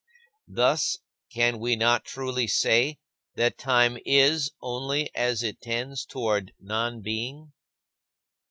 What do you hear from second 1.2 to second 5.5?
can we not truly say that time is only as